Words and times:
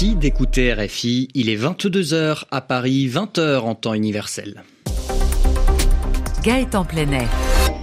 Merci 0.00 0.14
d'écouter 0.14 0.72
RFI. 0.72 1.28
Il 1.34 1.48
est 1.48 1.56
22h 1.56 2.44
à 2.52 2.60
Paris, 2.60 3.08
20h 3.08 3.58
en 3.62 3.74
temps 3.74 3.94
universel. 3.94 4.62
Gaëtan 6.44 6.84
Plenet. 6.84 7.26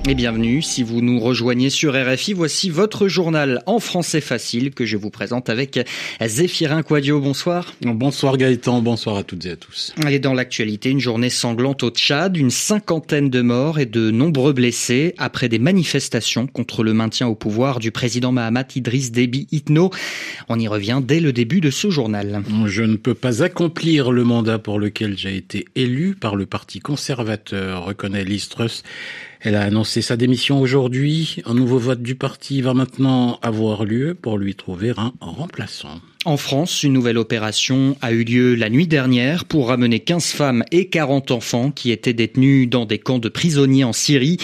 Et 0.08 0.14
bienvenue, 0.14 0.62
si 0.62 0.84
vous 0.84 1.02
nous 1.02 1.20
rejoignez 1.20 1.72
sur 1.72 1.96
RFI, 1.96 2.34
voici 2.34 2.70
votre 2.70 3.08
journal 3.08 3.64
en 3.66 3.80
français 3.80 4.22
facile 4.22 4.70
que 4.70 4.86
je 4.86 4.98
vous 4.98 5.10
présente 5.10 5.50
avec 5.50 5.80
Zéphirin 6.24 6.84
Quadio. 6.84 7.20
Bonsoir. 7.20 7.74
Bonsoir 7.82 8.38
Gaëtan, 8.38 8.84
bonsoir 8.84 9.18
à 9.18 9.24
toutes 9.24 9.48
et 9.48 9.52
à 9.52 9.56
tous. 9.56 9.96
Et 10.08 10.20
dans 10.20 10.36
l'actualité, 10.36 10.92
une 10.92 11.00
journée 11.00 11.32
sanglante 11.32 11.82
au 11.82 11.90
Tchad, 11.90 12.38
une 12.38 12.52
cinquantaine 12.52 13.32
de 13.32 13.42
morts 13.42 13.80
et 13.80 13.88
de 13.88 14.12
nombreux 14.12 14.54
blessés 14.54 15.16
après 15.18 15.50
des 15.50 15.58
manifestations 15.58 16.46
contre 16.46 16.84
le 16.84 16.94
maintien 16.94 17.26
au 17.26 17.34
pouvoir 17.34 17.80
du 17.80 17.90
président 17.90 18.32
Mahamat 18.32 18.68
Idriss 18.76 19.12
Déby 19.12 19.48
Itno. 19.52 19.90
On 20.50 20.60
y 20.60 20.68
revient 20.68 21.02
dès 21.04 21.20
le 21.20 21.34
début 21.34 21.62
de 21.62 21.72
ce 21.72 21.90
journal. 21.90 22.44
Je 22.68 22.84
ne 22.84 22.98
peux 22.98 23.16
pas 23.16 23.42
accomplir 23.42 24.12
le 24.12 24.24
mandat 24.24 24.60
pour 24.60 24.80
lequel 24.80 25.18
j'ai 25.18 25.36
été 25.36 25.66
élu 25.74 26.14
par 26.14 26.36
le 26.36 26.46
parti 26.46 26.80
conservateur, 26.80 27.86
reconnaît 27.86 28.24
Listrus. 28.24 28.84
Elle 29.46 29.54
a 29.54 29.62
annoncé 29.62 30.02
sa 30.02 30.18
démission 30.18 30.60
aujourd'hui. 30.60 31.38
Un 31.46 31.54
nouveau 31.54 31.78
vote 31.78 32.02
du 32.02 32.16
parti 32.16 32.62
va 32.62 32.74
maintenant 32.74 33.38
avoir 33.44 33.86
lieu 33.86 34.16
pour 34.16 34.40
lui 34.40 34.56
trouver 34.56 34.92
un 34.98 35.14
remplaçant. 35.20 36.02
En 36.26 36.38
France, 36.38 36.82
une 36.82 36.94
nouvelle 36.94 37.20
opération 37.20 37.96
a 38.02 38.12
eu 38.12 38.24
lieu 38.24 38.56
la 38.56 38.72
nuit 38.72 38.88
dernière 38.88 39.46
pour 39.46 39.68
ramener 39.68 40.00
15 40.00 40.26
femmes 40.32 40.64
et 40.72 40.88
40 40.88 41.30
enfants 41.30 41.70
qui 41.70 41.92
étaient 41.92 42.16
détenus 42.16 42.68
dans 42.68 42.88
des 42.88 42.98
camps 42.98 43.20
de 43.20 43.30
prisonniers 43.30 43.84
en 43.84 43.94
Syrie. 43.94 44.38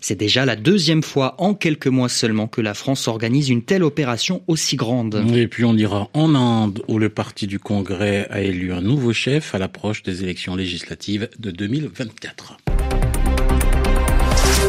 C'est 0.00 0.18
déjà 0.18 0.44
la 0.44 0.56
deuxième 0.56 1.04
fois 1.04 1.36
en 1.38 1.54
quelques 1.54 1.86
mois 1.86 2.08
seulement 2.08 2.48
que 2.48 2.60
la 2.60 2.74
France 2.74 3.06
organise 3.06 3.50
une 3.50 3.62
telle 3.62 3.84
opération 3.84 4.42
aussi 4.48 4.74
grande. 4.74 5.24
Et 5.32 5.46
puis 5.46 5.64
on 5.64 5.76
ira 5.76 6.10
en 6.14 6.34
Inde 6.34 6.82
où 6.88 6.98
le 6.98 7.10
parti 7.10 7.46
du 7.46 7.60
Congrès 7.60 8.26
a 8.30 8.40
élu 8.40 8.72
un 8.72 8.80
nouveau 8.80 9.12
chef 9.12 9.54
à 9.54 9.58
l'approche 9.58 10.02
des 10.02 10.24
élections 10.24 10.56
législatives 10.56 11.28
de 11.38 11.52
2024. 11.52 12.56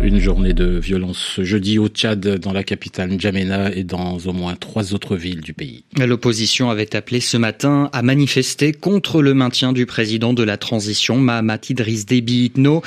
Une 0.00 0.20
journée 0.20 0.52
de 0.52 0.78
violence 0.78 1.18
ce 1.34 1.42
jeudi 1.42 1.76
au 1.76 1.88
Tchad, 1.88 2.20
dans 2.20 2.52
la 2.52 2.62
capitale 2.62 3.10
N'Djamena 3.10 3.74
et 3.74 3.82
dans 3.82 4.16
au 4.18 4.32
moins 4.32 4.54
trois 4.54 4.94
autres 4.94 5.16
villes 5.16 5.40
du 5.40 5.54
pays. 5.54 5.82
L'opposition 5.98 6.70
avait 6.70 6.94
appelé 6.94 7.18
ce 7.18 7.36
matin 7.36 7.90
à 7.92 8.02
manifester 8.02 8.70
contre 8.70 9.22
le 9.22 9.34
maintien 9.34 9.72
du 9.72 9.86
président 9.86 10.34
de 10.34 10.44
la 10.44 10.56
transition, 10.56 11.16
Mahamat 11.16 11.58
Idriss 11.70 12.06
Déby 12.06 12.44
Itno. 12.44 12.82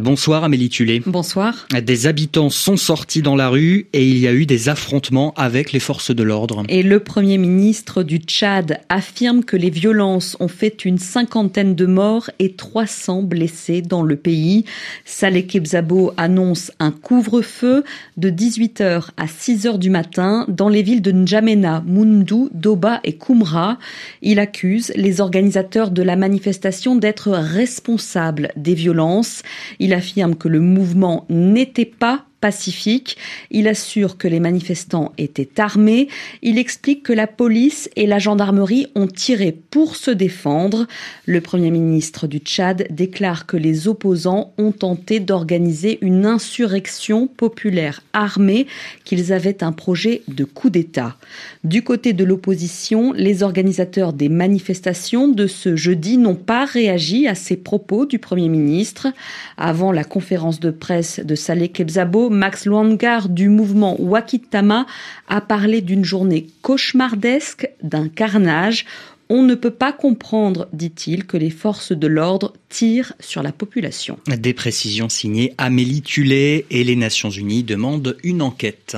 Bonsoir 0.00 0.42
Amélie 0.42 0.68
Tulé. 0.68 1.02
Bonsoir. 1.06 1.68
Des 1.80 2.08
habitants 2.08 2.50
sont 2.50 2.76
sortis 2.76 3.22
dans 3.22 3.36
la 3.36 3.48
rue 3.48 3.86
et 3.92 4.04
il 4.04 4.18
y 4.18 4.26
a 4.26 4.32
eu 4.32 4.44
des 4.44 4.68
affrontements 4.68 5.34
avec 5.36 5.70
les 5.70 5.78
forces 5.80 6.10
de 6.10 6.24
l'ordre. 6.24 6.64
Et 6.68 6.82
le 6.82 6.98
premier 6.98 7.38
ministre 7.38 8.02
du 8.02 8.16
Tchad 8.16 8.80
affirme 8.88 9.44
que 9.44 9.56
les 9.56 9.70
violences 9.70 10.36
ont 10.40 10.48
fait 10.48 10.84
une 10.84 10.98
cinquantaine 10.98 11.76
de 11.76 11.86
morts 11.86 12.28
et 12.40 12.54
300 12.54 13.22
blessés 13.22 13.82
dans 13.82 14.02
le 14.02 14.16
pays. 14.16 14.64
Saleh 15.04 15.46
Kebzabo 15.46 16.12
annonce 16.16 16.55
un 16.78 16.90
couvre-feu 16.90 17.84
de 18.16 18.30
18h 18.30 19.08
à 19.16 19.26
6h 19.26 19.78
du 19.78 19.90
matin 19.90 20.44
dans 20.48 20.68
les 20.68 20.82
villes 20.82 21.02
de 21.02 21.12
N'Djamena, 21.12 21.82
Mundu, 21.86 22.48
Doba 22.52 23.00
et 23.04 23.16
Koumra. 23.16 23.78
Il 24.22 24.38
accuse 24.38 24.92
les 24.96 25.20
organisateurs 25.20 25.90
de 25.90 26.02
la 26.02 26.16
manifestation 26.16 26.96
d'être 26.96 27.30
responsables 27.30 28.50
des 28.56 28.74
violences. 28.74 29.42
Il 29.78 29.94
affirme 29.94 30.34
que 30.34 30.48
le 30.48 30.60
mouvement 30.60 31.26
n'était 31.28 31.84
pas 31.84 32.24
pacifique. 32.40 33.16
Il 33.50 33.68
assure 33.68 34.18
que 34.18 34.28
les 34.28 34.40
manifestants 34.40 35.12
étaient 35.18 35.60
armés. 35.60 36.08
Il 36.42 36.58
explique 36.58 37.02
que 37.02 37.12
la 37.12 37.26
police 37.26 37.88
et 37.96 38.06
la 38.06 38.18
gendarmerie 38.18 38.86
ont 38.94 39.06
tiré 39.06 39.52
pour 39.52 39.96
se 39.96 40.10
défendre. 40.10 40.86
Le 41.24 41.40
Premier 41.40 41.70
ministre 41.70 42.26
du 42.26 42.38
Tchad 42.38 42.86
déclare 42.90 43.46
que 43.46 43.56
les 43.56 43.88
opposants 43.88 44.52
ont 44.58 44.72
tenté 44.72 45.20
d'organiser 45.20 45.98
une 46.00 46.26
insurrection 46.26 47.26
populaire 47.26 48.02
armée, 48.12 48.66
qu'ils 49.04 49.32
avaient 49.32 49.62
un 49.62 49.72
projet 49.72 50.22
de 50.28 50.44
coup 50.44 50.70
d'État. 50.70 51.16
Du 51.64 51.82
côté 51.82 52.12
de 52.12 52.24
l'opposition, 52.24 53.12
les 53.12 53.42
organisateurs 53.42 54.12
des 54.12 54.28
manifestations 54.28 55.28
de 55.28 55.46
ce 55.46 55.76
jeudi 55.76 56.18
n'ont 56.18 56.34
pas 56.34 56.64
réagi 56.64 57.26
à 57.26 57.34
ces 57.34 57.56
propos 57.56 58.06
du 58.06 58.18
Premier 58.18 58.48
ministre. 58.48 59.08
Avant 59.56 59.92
la 59.92 60.04
conférence 60.04 60.60
de 60.60 60.70
presse 60.70 61.20
de 61.20 61.34
Saleh 61.34 61.68
Kebzabo, 61.68 62.25
Max 62.30 62.66
Luangar 62.66 63.28
du 63.28 63.48
mouvement 63.48 63.96
Wakitama 64.00 64.86
a 65.28 65.40
parlé 65.40 65.80
d'une 65.80 66.04
journée 66.04 66.46
cauchemardesque, 66.62 67.68
d'un 67.82 68.08
carnage. 68.08 68.86
On 69.28 69.42
ne 69.42 69.54
peut 69.54 69.70
pas 69.70 69.92
comprendre, 69.92 70.68
dit-il, 70.72 71.26
que 71.26 71.36
les 71.36 71.50
forces 71.50 71.92
de 71.92 72.06
l'ordre 72.06 72.52
tirent 72.68 73.12
sur 73.18 73.42
la 73.42 73.52
population. 73.52 74.18
Des 74.26 74.54
précisions 74.54 75.08
signées 75.08 75.54
Amélie 75.58 76.02
Tulé 76.02 76.66
et 76.70 76.84
les 76.84 76.96
Nations 76.96 77.30
Unies 77.30 77.64
demandent 77.64 78.16
une 78.22 78.42
enquête. 78.42 78.96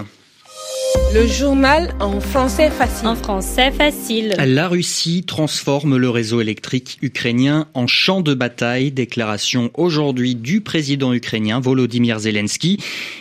Le 1.15 1.27
journal 1.27 1.95
en 2.01 2.21
français 2.21 2.69
facile. 2.69 3.09
En 3.09 3.15
français 3.15 3.71
facile. 3.71 4.35
La 4.39 4.69
Russie 4.69 5.25
transforme 5.27 5.97
le 5.97 6.11
réseau 6.11 6.43
électrique 6.43 6.99
ukrainien 7.01 7.67
en 7.73 7.87
champ 7.87 8.21
de 8.21 8.35
bataille. 8.35 8.93
Déclaration 8.93 9.71
aujourd'hui 9.73 10.35
du 10.35 10.61
président 10.61 11.15
ukrainien 11.15 11.61
Volodymyr 11.61 12.19
Zelensky. 12.19 12.77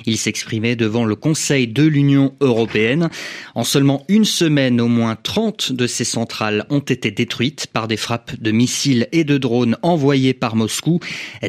Il 0.05 0.17
s'exprimait 0.17 0.75
devant 0.75 1.05
le 1.05 1.15
Conseil 1.15 1.67
de 1.69 1.83
l'Union 1.83 2.33
européenne. 2.41 3.09
En 3.55 3.63
seulement 3.63 4.03
une 4.09 4.25
semaine, 4.25 4.81
au 4.81 4.89
moins 4.89 5.15
30 5.15 5.71
de 5.71 5.87
ces 5.87 6.03
centrales 6.03 6.65
ont 6.69 6.79
été 6.79 7.09
détruites 7.09 7.67
par 7.67 7.87
des 7.87 7.97
frappes 7.97 8.37
de 8.37 8.51
missiles 8.51 9.07
et 9.13 9.23
de 9.23 9.37
drones 9.37 9.77
envoyés 9.81 10.33
par 10.33 10.57
Moscou. 10.57 10.99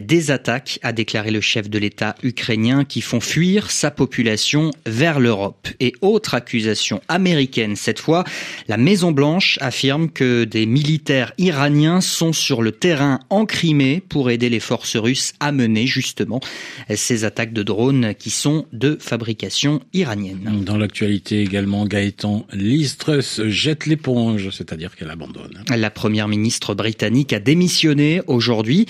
Des 0.00 0.30
attaques, 0.30 0.78
a 0.84 0.92
déclaré 0.92 1.32
le 1.32 1.40
chef 1.40 1.68
de 1.68 1.80
l'État 1.80 2.14
ukrainien, 2.22 2.84
qui 2.84 3.00
font 3.00 3.20
fuir 3.20 3.72
sa 3.72 3.90
population 3.90 4.70
vers 4.86 5.18
l'Europe. 5.18 5.66
Et 5.80 5.94
autre 6.28 6.34
accusation 6.34 7.00
américaine 7.08 7.74
cette 7.74 8.00
fois. 8.00 8.24
La 8.68 8.76
Maison 8.76 9.12
Blanche 9.12 9.58
affirme 9.62 10.10
que 10.10 10.44
des 10.44 10.66
militaires 10.66 11.32
iraniens 11.38 12.02
sont 12.02 12.34
sur 12.34 12.60
le 12.60 12.72
terrain 12.72 13.20
en 13.30 13.46
Crimée 13.46 14.02
pour 14.06 14.30
aider 14.30 14.50
les 14.50 14.60
forces 14.60 14.96
russes 14.96 15.32
à 15.40 15.52
mener 15.52 15.86
justement 15.86 16.40
ces 16.94 17.24
attaques 17.24 17.54
de 17.54 17.62
drones 17.62 18.14
qui 18.14 18.30
sont 18.30 18.66
de 18.72 18.98
fabrication 19.00 19.80
iranienne. 19.94 20.64
Dans 20.66 20.76
l'actualité 20.76 21.40
également, 21.40 21.86
Gaëtan 21.86 22.46
Listrus 22.52 23.40
jette 23.46 23.86
l'éponge, 23.86 24.50
c'est-à-dire 24.50 24.96
qu'elle 24.96 25.10
abandonne. 25.10 25.64
La 25.74 25.90
première 25.90 26.28
ministre 26.28 26.74
britannique 26.74 27.32
a 27.32 27.40
démissionné 27.40 28.20
aujourd'hui. 28.26 28.84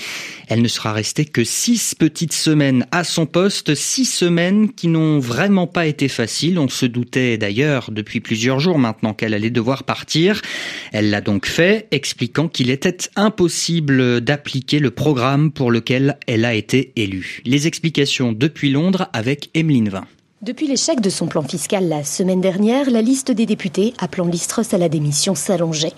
Elle 0.48 0.62
ne 0.62 0.68
sera 0.68 0.92
restée 0.92 1.24
que 1.24 1.44
six 1.44 1.94
petites 1.94 2.32
semaines 2.32 2.86
à 2.90 3.04
son 3.04 3.26
poste, 3.26 3.76
six 3.76 4.06
semaines 4.06 4.72
qui 4.72 4.88
n'ont 4.88 5.20
vraiment 5.20 5.68
pas 5.68 5.86
été 5.86 6.08
faciles. 6.08 6.58
On 6.58 6.68
se 6.68 6.86
d'ailleurs 7.36 7.90
depuis 7.90 8.20
plusieurs 8.20 8.60
jours 8.60 8.78
maintenant 8.78 9.12
qu'elle 9.12 9.34
allait 9.34 9.50
devoir 9.50 9.84
partir. 9.84 10.40
Elle 10.92 11.10
l'a 11.10 11.20
donc 11.20 11.46
fait, 11.46 11.86
expliquant 11.90 12.48
qu'il 12.48 12.70
était 12.70 12.96
impossible 13.16 14.20
d'appliquer 14.20 14.78
le 14.78 14.90
programme 14.90 15.50
pour 15.52 15.70
lequel 15.70 16.16
elle 16.26 16.44
a 16.44 16.54
été 16.54 16.92
élue. 16.96 17.42
Les 17.44 17.66
explications 17.66 18.32
depuis 18.32 18.70
Londres 18.70 19.08
avec 19.12 19.50
Emeline 19.54 19.88
Vin. 19.88 20.06
Depuis 20.40 20.68
l'échec 20.68 21.00
de 21.00 21.10
son 21.10 21.26
plan 21.26 21.42
fiscal 21.42 21.88
la 21.88 22.04
semaine 22.04 22.40
dernière, 22.40 22.88
la 22.90 23.02
liste 23.02 23.32
des 23.32 23.44
députés 23.44 23.92
appelant 23.98 24.26
Listros 24.26 24.72
à 24.72 24.78
la 24.78 24.88
démission 24.88 25.34
s'allongeait. 25.34 25.92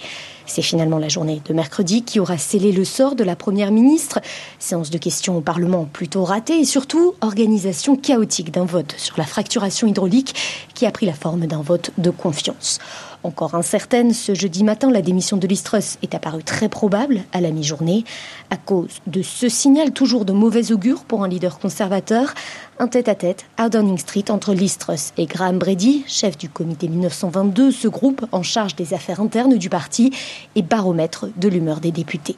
C'est 0.50 0.62
finalement 0.62 0.99
la 0.99 1.09
journée 1.09 1.41
de 1.44 1.55
mercredi 1.55 2.03
qui 2.03 2.19
aura 2.19 2.37
scellé 2.37 2.72
le 2.72 2.84
sort 2.84 3.15
de 3.15 3.22
la 3.22 3.37
Première 3.37 3.71
ministre. 3.71 4.19
Séance 4.59 4.91
de 4.91 4.98
questions 4.98 5.36
au 5.36 5.41
Parlement 5.41 5.84
plutôt 5.84 6.25
ratée 6.25 6.59
et 6.59 6.65
surtout 6.65 7.15
organisation 7.21 7.95
chaotique 7.95 8.51
d'un 8.51 8.65
vote 8.65 8.97
sur 8.98 9.16
la 9.16 9.27
fracturation 9.27 9.86
hydraulique 9.86 10.34
qui 10.75 10.86
a 10.86 10.91
pris 10.91 11.07
la 11.07 11.13
forme 11.13 11.47
d'un 11.47 11.63
vote 11.63 11.92
de 11.98 12.10
confiance. 12.10 12.80
Encore 13.22 13.55
incertaine, 13.55 14.15
ce 14.15 14.34
jeudi 14.34 14.65
matin, 14.65 14.91
la 14.91 15.03
démission 15.03 15.37
de 15.37 15.47
Listrus 15.47 15.99
est 16.03 16.15
apparue 16.15 16.43
très 16.43 16.71
probable 16.71 17.21
à 17.33 17.43
la 17.43 17.51
mi-journée. 17.51 18.05
À 18.49 18.57
cause 18.57 19.01
de 19.07 19.21
ce 19.21 19.51
signal 19.51 19.93
toujours 19.93 20.25
de 20.25 20.33
mauvais 20.33 20.72
augure 20.72 21.05
pour 21.05 21.22
un 21.22 21.28
leader 21.28 21.59
conservateur, 21.59 22.33
un 22.78 22.89
tête-à-tête 22.89 23.45
à 23.59 23.69
Downing 23.69 23.99
Street 23.99 24.25
entre 24.31 24.55
Listrus 24.55 25.13
et 25.19 25.27
Graham 25.27 25.59
Brady, 25.59 26.03
chef 26.07 26.39
du 26.39 26.49
comité 26.49 26.89
1922, 26.89 27.71
ce 27.71 27.89
groupe 27.89 28.25
en 28.33 28.43
charge 28.43 28.75
des 28.75 28.95
affaires 28.95 29.21
internes 29.21 29.59
du 29.59 29.69
parti 29.69 30.13
et 30.55 30.63
baromètre 30.63 31.27
de 31.37 31.49
l'humeur 31.49 31.81
des 31.81 31.93
députés. 31.93 32.37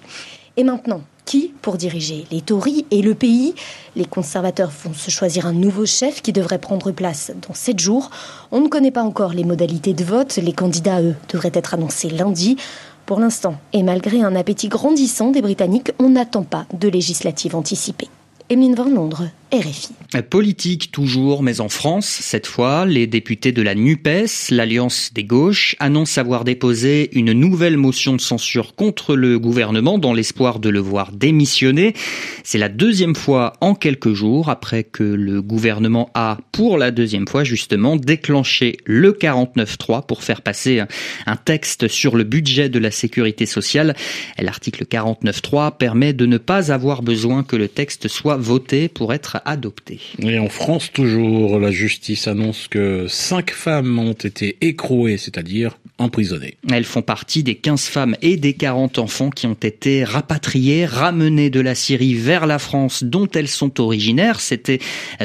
Et 0.57 0.65
maintenant, 0.65 1.03
qui 1.25 1.53
pour 1.63 1.77
diriger 1.77 2.27
les 2.31 2.41
Tories 2.41 2.87
et 2.91 3.03
le 3.03 3.15
pays 3.15 3.55
Les 3.97 4.05
conservateurs 4.05 4.71
vont 4.85 4.95
se 4.95 5.11
choisir 5.11 5.47
un 5.47 5.53
nouveau 5.53 5.87
chef 5.87 6.23
qui 6.23 6.33
devrait 6.33 6.59
prendre 6.59 6.91
place 6.91 7.33
dans 7.47 7.55
sept 7.55 7.79
jours. 7.79 8.11
On 8.51 8.61
ne 8.61 8.69
connaît 8.69 8.91
pas 8.91 9.03
encore 9.03 9.33
les 9.33 9.45
modalités 9.45 9.95
de 9.95 10.05
vote. 10.05 10.37
Les 10.37 10.53
candidats, 10.53 11.01
eux, 11.03 11.15
devraient 11.29 11.53
être 11.55 11.75
annoncés 11.75 12.11
lundi. 12.11 12.57
Pour 13.07 13.19
l'instant, 13.19 13.57
et 13.73 13.83
malgré 13.83 14.23
un 14.23 14.37
appétit 14.37 14.69
grandissant 14.69 15.31
des 15.31 15.43
Britanniques, 15.43 15.93
on 15.99 16.11
n'attend 16.11 16.45
pas 16.45 16.67
de 16.73 16.89
législative 16.89 17.57
anticipée. 17.57 18.09
Emeline 18.49 18.75
Van 18.75 18.89
Londres, 18.89 19.25
Politique 20.31 20.93
toujours, 20.93 21.43
mais 21.43 21.61
en 21.61 21.69
France, 21.69 22.07
cette 22.07 22.47
fois, 22.47 22.87
les 22.87 23.07
députés 23.07 23.53
de 23.53 23.61
la 23.61 23.75
NUPES, 23.75 24.51
l'Alliance 24.51 25.11
des 25.13 25.25
gauches, 25.25 25.77
annoncent 25.79 26.19
avoir 26.19 26.45
déposé 26.45 27.11
une 27.13 27.33
nouvelle 27.33 27.77
motion 27.77 28.15
de 28.15 28.21
censure 28.21 28.75
contre 28.75 29.15
le 29.15 29.39
gouvernement 29.39 29.99
dans 29.99 30.15
l'espoir 30.15 30.59
de 30.59 30.71
le 30.71 30.79
voir 30.81 31.13
démissionner. 31.13 31.93
C'est 32.45 32.57
la 32.57 32.71
deuxième 32.71 33.15
fois 33.15 33.53
en 33.61 33.75
quelques 33.75 34.15
jours 34.15 34.49
après 34.49 34.85
que 34.85 35.03
le 35.03 35.43
gouvernement 35.43 36.11
a, 36.15 36.39
pour 36.53 36.79
la 36.79 36.91
deuxième 36.91 37.29
fois 37.29 37.45
justement, 37.45 37.97
déclenché 37.97 38.79
le 38.87 39.13
49.3 39.13 40.07
pour 40.07 40.23
faire 40.23 40.41
passer 40.41 40.81
un 41.27 41.37
texte 41.37 41.89
sur 41.89 42.17
le 42.17 42.25
budget 42.25 42.71
de 42.71 42.79
la 42.79 42.91
sécurité 42.91 43.45
sociale. 43.45 43.95
L'article 44.39 44.87
49.3 44.87 45.77
permet 45.77 46.15
de 46.15 46.25
ne 46.25 46.39
pas 46.39 46.73
avoir 46.73 47.03
besoin 47.03 47.43
que 47.43 47.57
le 47.57 47.69
texte 47.69 48.09
soit 48.09 48.39
voté 48.39 48.89
pour 48.89 49.13
être 49.13 49.42
adopté. 49.45 50.01
Et 50.21 50.39
en 50.39 50.49
France 50.49 50.91
toujours, 50.93 51.59
la 51.59 51.71
justice 51.71 52.29
annonce 52.29 52.69
que 52.69 53.07
cinq 53.09 53.51
femmes 53.51 53.99
ont 53.99 54.13
été 54.13 54.57
écrouées, 54.61 55.17
c'est-à-dire 55.17 55.79
emprisonnées. 55.99 56.57
Elles 56.71 56.85
font 56.85 57.03
partie 57.03 57.43
des 57.43 57.55
15 57.55 57.85
femmes 57.85 58.17
et 58.23 58.37
des 58.37 58.55
40 58.55 58.99
enfants 58.99 59.31
qui 59.31 59.47
ont 59.47 59.55
été 59.55 60.05
rapatriés, 60.05 60.85
ramenés 60.85 61.51
de 61.51 61.61
la 61.61 61.75
Syrie 61.75 62.15
vers 62.15 62.47
la 62.47 62.59
France 62.59 63.05
dont 63.05 63.29
elles 63.29 63.49
sont 63.49 63.81
originaires. 63.81 64.41
C'était 64.41 64.81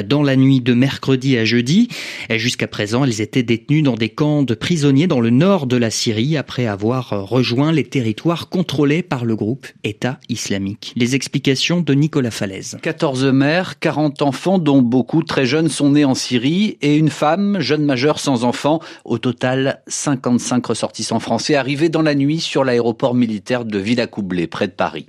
dans 0.06 0.22
la 0.22 0.36
nuit 0.36 0.60
de 0.60 0.74
mercredi 0.74 1.36
à 1.36 1.44
jeudi. 1.44 1.88
Jusqu'à 2.30 2.68
présent, 2.68 3.04
elles 3.04 3.20
étaient 3.20 3.42
détenues 3.42 3.82
dans 3.82 3.96
des 3.96 4.08
camps 4.08 4.42
de 4.42 4.54
prisonniers 4.54 5.06
dans 5.06 5.20
le 5.20 5.30
nord 5.30 5.66
de 5.66 5.76
la 5.76 5.90
Syrie 5.90 6.36
après 6.36 6.66
avoir 6.66 7.28
rejoint 7.28 7.72
les 7.72 7.84
territoires 7.84 8.48
contrôlés 8.48 9.02
par 9.02 9.24
le 9.24 9.36
groupe 9.36 9.66
État 9.84 10.20
islamique. 10.28 10.92
Les 10.96 11.14
explications 11.14 11.80
de 11.80 11.94
Nicolas 11.94 12.30
Falaise. 12.30 12.78
14 12.82 13.24
mères, 13.26 13.78
40 13.78 14.07
enfants 14.20 14.58
dont 14.58 14.82
beaucoup 14.82 15.22
très 15.22 15.46
jeunes 15.46 15.68
sont 15.68 15.90
nés 15.90 16.04
en 16.04 16.14
Syrie 16.14 16.78
et 16.82 16.96
une 16.96 17.10
femme, 17.10 17.60
jeune 17.60 17.84
majeure 17.84 18.18
sans 18.18 18.44
enfants. 18.44 18.80
Au 19.04 19.18
total, 19.18 19.82
55 19.86 20.66
ressortissants 20.66 21.20
français 21.20 21.54
arrivés 21.54 21.88
dans 21.88 22.02
la 22.02 22.14
nuit 22.14 22.40
sur 22.40 22.64
l'aéroport 22.64 23.14
militaire 23.14 23.64
de 23.64 23.78
Villacoublay, 23.78 24.46
près 24.46 24.66
de 24.66 24.72
Paris. 24.72 25.06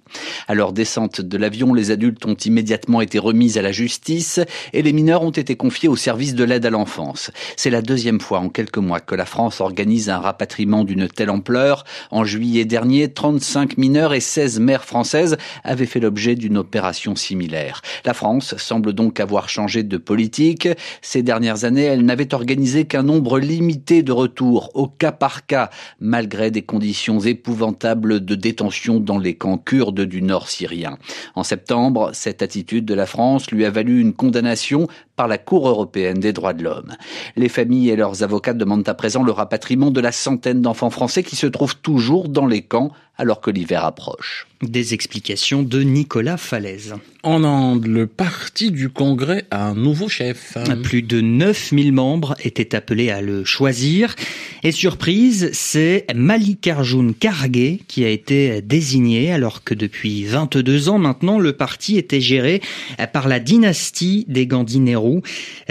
À 0.48 0.54
leur 0.54 0.74
descente 0.74 1.22
de 1.22 1.38
l'avion, 1.38 1.74
les 1.74 1.92
adultes 1.92 2.26
ont 2.26 2.36
immédiatement 2.36 3.02
été 3.02 3.20
remis 3.20 3.58
à 3.58 3.62
la 3.62 3.72
justice 3.72 4.40
et 4.74 4.82
les 4.82 4.94
mineurs 4.94 5.24
ont 5.24 5.32
été 5.32 5.56
confiés 5.56 5.90
au 5.90 5.96
service 5.96 6.36
de 6.36 6.44
l'aide 6.44 6.66
à 6.66 6.70
l'enfance. 6.70 7.32
C'est 7.56 7.70
la 7.70 7.82
deuxième 7.82 8.22
fois 8.22 8.40
en 8.40 8.50
quelques 8.50 8.78
mois 8.78 9.00
que 9.00 9.16
la 9.16 9.26
France 9.26 9.62
organise 9.62 10.10
un 10.10 10.20
rapatriement 10.20 10.84
d'une 10.84 11.08
telle 11.08 11.30
ampleur. 11.30 11.84
En 12.12 12.24
juillet 12.24 12.66
dernier, 12.66 13.12
35 13.12 13.78
mineurs 13.78 14.14
et 14.14 14.20
16 14.20 14.60
mères 14.60 14.86
françaises 14.86 15.38
avaient 15.64 15.86
fait 15.86 16.00
l'objet 16.00 16.36
d'une 16.36 16.58
opération 16.58 17.16
similaire. 17.16 17.82
La 18.06 18.14
France 18.14 18.56
semble 18.58 18.89
donc 18.92 19.20
avoir 19.20 19.50
changé 19.50 19.84
de 19.84 19.98
politique. 19.98 20.68
Ces 21.02 21.24
dernières 21.24 21.64
années, 21.64 21.84
elle 21.84 22.06
n'avait 22.06 22.34
organisé 22.34 22.86
qu'un 22.86 23.04
nombre 23.04 23.40
limité 23.40 24.04
de 24.04 24.12
retours 24.12 24.72
au 24.74 24.88
cas 24.88 25.12
par 25.12 25.46
cas, 25.46 25.70
malgré 26.00 26.52
des 26.52 26.62
conditions 26.62 27.20
épouvantables 27.20 28.24
de 28.24 28.36
détention 28.36 29.00
dans 29.00 29.18
les 29.18 29.36
camps 29.36 29.58
kurdes 29.58 30.02
du 30.02 30.22
nord 30.22 30.50
syrien. 30.50 30.98
En 31.36 31.44
septembre, 31.44 32.12
cette 32.14 32.42
attitude 32.42 32.86
de 32.86 32.94
la 32.94 33.06
France 33.06 33.52
lui 33.52 33.66
a 33.66 33.70
valu 33.70 34.00
une 34.02 34.14
condamnation 34.14 34.88
par 35.20 35.28
la 35.28 35.38
Cour 35.38 35.68
européenne 35.68 36.22
des 36.22 36.32
droits 36.32 36.54
de 36.54 36.64
l'homme. 36.64 36.96
Les 37.36 37.50
familles 37.50 37.90
et 37.90 37.98
leurs 37.98 38.24
avocats 38.24 38.54
demandent 38.54 38.88
à 38.88 38.94
présent 38.94 39.22
le 39.22 39.34
rapatriement 39.34 39.92
de 39.92 40.00
la 40.00 40.14
centaine 40.14 40.62
d'enfants 40.62 40.92
français 40.92 41.24
qui 41.24 41.36
se 41.36 41.46
trouvent 41.46 41.76
toujours 41.76 42.30
dans 42.30 42.46
les 42.46 42.62
camps 42.62 42.94
alors 43.20 43.42
que 43.42 43.52
l'hiver 43.52 43.84
approche. 43.84 44.48
Des 44.62 44.94
explications 44.94 45.62
de 45.62 45.82
Nicolas 45.82 46.38
Falaise. 46.38 46.96
En 47.24 47.44
Inde, 47.44 47.86
le 47.86 48.08
parti 48.08 48.72
du 48.72 48.90
Congrès 48.90 49.46
a 49.52 49.68
un 49.68 49.76
nouveau 49.76 50.08
chef. 50.08 50.58
Plus 50.84 51.02
de 51.02 51.20
9000 51.20 51.92
membres 51.92 52.36
étaient 52.44 52.76
appelés 52.76 53.10
à 53.10 53.22
le 53.22 53.44
choisir. 53.44 54.16
Et 54.64 54.72
surprise, 54.72 55.50
c'est 55.52 56.06
Mallikarjun 56.16 57.12
Kharge 57.18 57.80
qui 57.88 58.06
a 58.06 58.10
été 58.10 58.62
désigné 58.62 59.34
alors 59.34 59.64
que 59.66 59.74
depuis 59.74 60.24
22 60.24 60.88
ans 60.88 60.98
maintenant, 60.98 61.40
le 61.40 61.54
parti 61.54 61.98
était 61.98 62.22
géré 62.22 62.62
par 63.12 63.28
la 63.28 63.40
dynastie 63.40 64.26
des 64.30 64.48
Gandhi 64.48 64.80
Nehru. 64.80 65.09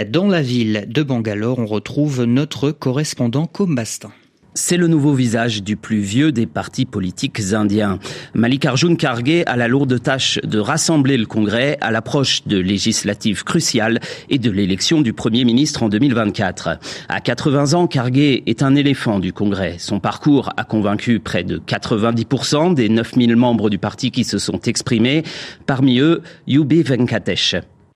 Dans 0.07 0.27
la 0.27 0.41
ville 0.41 0.85
de 0.87 1.03
Bangalore, 1.03 1.59
on 1.59 1.65
retrouve 1.65 2.23
notre 2.23 2.71
correspondant 2.71 3.45
Kombastin. 3.45 4.11
C'est 4.55 4.77
le 4.77 4.87
nouveau 4.87 5.13
visage 5.13 5.63
du 5.63 5.77
plus 5.77 5.99
vieux 5.99 6.31
des 6.31 6.47
partis 6.47 6.85
politiques 6.85 7.53
indiens. 7.53 7.99
Mallikarjun 8.33 8.95
Kharge 8.95 9.43
a 9.45 9.55
la 9.55 9.67
lourde 9.67 10.01
tâche 10.01 10.39
de 10.43 10.59
rassembler 10.59 11.17
le 11.17 11.27
Congrès 11.27 11.77
à 11.81 11.91
l'approche 11.91 12.45
de 12.47 12.57
législatives 12.57 13.43
cruciales 13.43 13.99
et 14.29 14.39
de 14.39 14.49
l'élection 14.49 15.01
du 15.01 15.13
Premier 15.13 15.45
ministre 15.45 15.83
en 15.83 15.87
2024. 15.87 16.79
À 17.07 17.21
80 17.21 17.73
ans, 17.73 17.87
Kharge 17.87 18.17
est 18.17 18.63
un 18.63 18.75
éléphant 18.75 19.19
du 19.19 19.33
Congrès. 19.33 19.75
Son 19.77 19.99
parcours 19.99 20.51
a 20.57 20.63
convaincu 20.63 21.19
près 21.19 21.43
de 21.43 21.59
90% 21.59 22.73
des 22.73 22.89
9000 22.89 23.35
membres 23.35 23.69
du 23.69 23.77
parti 23.77 24.09
qui 24.09 24.23
se 24.23 24.39
sont 24.39 24.59
exprimés, 24.61 25.23
parmi 25.67 25.99
eux 25.99 26.21
Yubi 26.47 26.81
Venkatesh. 26.81 27.55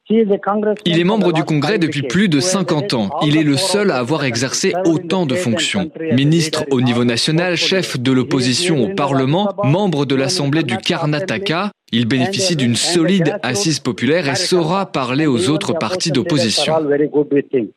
Il 0.09 0.99
est 0.99 1.03
membre 1.05 1.31
du 1.31 1.43
Congrès 1.45 1.79
depuis 1.79 2.01
plus 2.01 2.27
de 2.27 2.41
50 2.41 2.93
ans. 2.93 3.09
Il 3.23 3.37
est 3.37 3.43
le 3.43 3.55
seul 3.55 3.89
à 3.89 3.99
avoir 3.99 4.25
exercé 4.25 4.73
autant 4.85 5.25
de 5.25 5.33
fonctions. 5.33 5.91
Ministre 6.11 6.65
au 6.71 6.81
niveau 6.81 7.05
national, 7.05 7.55
chef 7.55 7.97
de 7.97 8.11
l'opposition 8.11 8.83
au 8.83 8.93
Parlement, 8.93 9.49
membre 9.63 10.05
de 10.05 10.15
l'Assemblée 10.15 10.63
du 10.63 10.75
Karnataka, 10.77 11.71
il 11.93 12.07
bénéficie 12.07 12.55
d'une 12.55 12.75
solide 12.75 13.37
assise 13.43 13.79
populaire 13.79 14.27
et 14.27 14.35
saura 14.35 14.87
parler 14.87 15.27
aux 15.27 15.49
autres 15.49 15.73
partis 15.73 16.11
d'opposition. 16.11 16.73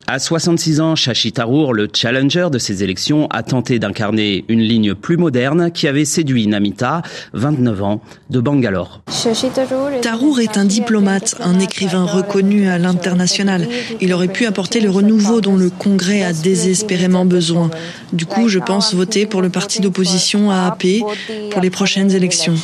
À 0.07 0.17
66 0.17 0.81
ans, 0.81 0.95
Shashi 0.95 1.31
Tharoor, 1.31 1.71
le 1.73 1.87
challenger 1.93 2.47
de 2.51 2.57
ces 2.57 2.83
élections, 2.83 3.27
a 3.27 3.43
tenté 3.43 3.77
d'incarner 3.77 4.43
une 4.47 4.61
ligne 4.61 4.95
plus 4.95 5.17
moderne 5.17 5.71
qui 5.71 5.87
avait 5.87 6.03
séduit 6.03 6.47
Namita, 6.47 7.03
29 7.33 7.83
ans, 7.83 8.01
de 8.31 8.39
Bangalore. 8.39 9.01
Tharoor 10.01 10.39
est 10.39 10.57
un 10.57 10.65
diplomate, 10.65 11.35
un 11.39 11.59
écrivain 11.59 12.05
reconnu 12.05 12.67
à 12.67 12.79
l'international. 12.79 13.67
Il 14.01 14.13
aurait 14.13 14.27
pu 14.27 14.47
apporter 14.47 14.79
le 14.79 14.89
renouveau 14.89 15.41
dont 15.41 15.55
le 15.55 15.69
Congrès 15.69 16.23
a 16.23 16.33
désespérément 16.33 17.25
besoin. 17.25 17.69
Du 18.13 18.25
coup, 18.25 18.47
je 18.47 18.57
pense 18.57 18.95
voter 18.95 19.27
pour 19.27 19.43
le 19.43 19.49
parti 19.49 19.79
d'opposition 19.79 20.49
AAP 20.49 20.85
pour 21.51 21.61
les 21.61 21.69
prochaines 21.69 22.11
élections. 22.15 22.55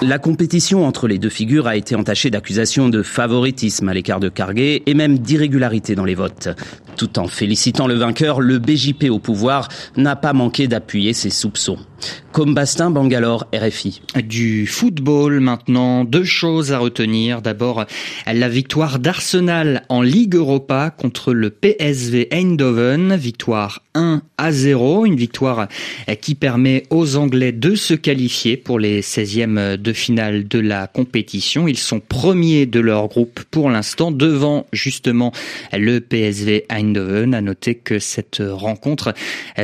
La 0.00 0.18
compétition 0.38 0.86
entre 0.86 1.08
les 1.08 1.18
deux 1.18 1.30
figures 1.30 1.66
a 1.66 1.74
été 1.74 1.96
entachée 1.96 2.30
d'accusations 2.30 2.88
de 2.88 3.02
favoritisme 3.02 3.88
à 3.88 3.92
l'écart 3.92 4.20
de 4.20 4.28
Carguet 4.28 4.84
et 4.86 4.94
même 4.94 5.18
d'irrégularité 5.18 5.96
dans 5.96 6.04
les 6.04 6.14
votes. 6.14 6.48
Tout 6.96 7.18
en 7.18 7.26
félicitant 7.26 7.88
le 7.88 7.94
vainqueur, 7.94 8.40
le 8.40 8.60
BJP 8.60 9.10
au 9.10 9.18
pouvoir 9.18 9.66
n'a 9.96 10.14
pas 10.14 10.32
manqué 10.32 10.68
d'appuyer 10.68 11.12
ses 11.12 11.30
soupçons. 11.30 11.78
Comme 12.32 12.54
Bastin 12.54 12.90
Bangalore, 12.90 13.46
RFI. 13.52 14.00
Du 14.22 14.66
football 14.66 15.40
maintenant, 15.40 16.04
deux 16.04 16.24
choses 16.24 16.72
à 16.72 16.78
retenir. 16.78 17.42
D'abord, 17.42 17.84
la 18.32 18.48
victoire 18.48 18.98
d'Arsenal 18.98 19.82
en 19.88 20.02
Ligue 20.02 20.36
Europa 20.36 20.94
contre 20.96 21.32
le 21.32 21.50
PSV 21.50 22.28
Eindhoven, 22.30 23.16
victoire 23.16 23.82
1 23.94 24.22
à 24.36 24.52
0, 24.52 25.06
une 25.06 25.16
victoire 25.16 25.66
qui 26.20 26.36
permet 26.36 26.84
aux 26.90 27.16
Anglais 27.16 27.50
de 27.50 27.74
se 27.74 27.94
qualifier 27.94 28.56
pour 28.56 28.78
les 28.78 29.00
16e 29.00 29.76
de 29.76 29.92
finale 29.92 30.46
de 30.46 30.60
la 30.60 30.86
compétition. 30.86 31.66
Ils 31.66 31.78
sont 31.78 31.98
premiers 31.98 32.66
de 32.66 32.78
leur 32.78 33.08
groupe 33.08 33.40
pour 33.50 33.70
l'instant 33.70 34.12
devant 34.12 34.66
justement 34.72 35.32
le 35.72 35.98
PSV 35.98 36.66
Eindhoven. 36.68 37.34
À 37.34 37.40
noter 37.40 37.74
que 37.74 37.98
cette 37.98 38.42
rencontre 38.46 39.14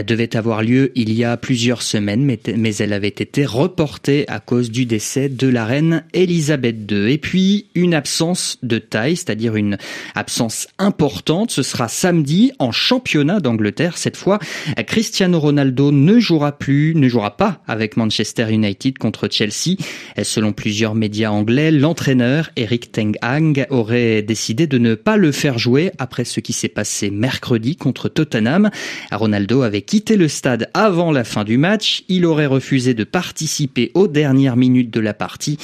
devait 0.06 0.34
avoir 0.34 0.62
lieu 0.62 0.90
il 0.96 1.12
y 1.12 1.22
a 1.22 1.36
plusieurs 1.36 1.82
semaines 1.82 2.23
mais, 2.24 2.76
elle 2.76 2.92
avait 2.92 3.08
été 3.08 3.44
reportée 3.44 4.24
à 4.28 4.40
cause 4.40 4.70
du 4.70 4.86
décès 4.86 5.28
de 5.28 5.48
la 5.48 5.64
reine 5.64 6.04
Elisabeth 6.12 6.90
II. 6.90 7.12
Et 7.12 7.18
puis, 7.18 7.66
une 7.74 7.94
absence 7.94 8.58
de 8.62 8.78
taille, 8.78 9.16
c'est-à-dire 9.16 9.56
une 9.56 9.76
absence 10.14 10.66
importante, 10.78 11.50
ce 11.50 11.62
sera 11.62 11.88
samedi 11.88 12.52
en 12.58 12.72
championnat 12.72 13.40
d'Angleterre. 13.40 13.96
Cette 13.98 14.16
fois, 14.16 14.38
Cristiano 14.86 15.38
Ronaldo 15.38 15.92
ne 15.92 16.18
jouera 16.18 16.58
plus, 16.58 16.94
ne 16.94 17.08
jouera 17.08 17.36
pas 17.36 17.62
avec 17.66 17.96
Manchester 17.96 18.46
United 18.50 18.98
contre 18.98 19.28
Chelsea. 19.30 19.76
Selon 20.22 20.52
plusieurs 20.52 20.94
médias 20.94 21.30
anglais, 21.30 21.70
l'entraîneur 21.70 22.50
Eric 22.56 22.92
Ten 22.92 23.12
Hag 23.22 23.66
aurait 23.70 24.22
décidé 24.22 24.66
de 24.66 24.78
ne 24.78 24.94
pas 24.94 25.16
le 25.16 25.32
faire 25.32 25.58
jouer 25.58 25.92
après 25.98 26.24
ce 26.24 26.40
qui 26.40 26.52
s'est 26.52 26.68
passé 26.68 27.10
mercredi 27.10 27.76
contre 27.76 28.08
Tottenham. 28.08 28.70
Ronaldo 29.12 29.62
avait 29.62 29.82
quitté 29.82 30.16
le 30.16 30.28
stade 30.28 30.70
avant 30.74 31.12
la 31.12 31.24
fin 31.24 31.44
du 31.44 31.58
match 31.58 32.04
il 32.14 32.26
aurait 32.26 32.46
refusé 32.46 32.94
de 32.94 33.04
participer 33.04 33.90
aux 33.94 34.08
dernières 34.08 34.56
minutes 34.56 34.90
de 34.90 35.00
la 35.00 35.14
partie. 35.14 35.58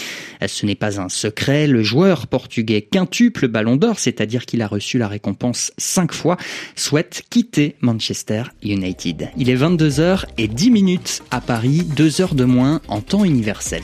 Ce 0.47 0.67
n'est 0.67 0.75
pas 0.75 1.01
un 1.01 1.09
secret, 1.09 1.67
le 1.67 1.83
joueur 1.83 2.27
portugais 2.27 2.83
quintuple 2.83 3.49
ballon 3.49 3.77
d'or, 3.77 3.99
c'est-à-dire 3.99 4.47
qu'il 4.47 4.63
a 4.63 4.67
reçu 4.67 4.99
la 4.99 5.09
récompense 5.09 5.73
cinq 5.79 6.13
fois, 6.13 6.37
souhaite 6.75 7.23
quitter 7.31 7.77
Manchester 7.81 8.45
United. 8.63 9.31
Il 9.37 9.49
est 9.49 9.57
22h 9.57 10.25
et 10.39 10.49
10 10.49 10.71
minutes 10.71 11.23
à 11.31 11.41
Paris, 11.41 11.83
2 11.97 12.21
heures 12.21 12.35
de 12.35 12.45
moins 12.45 12.81
en 12.89 13.01
temps 13.01 13.25
universel. 13.25 13.83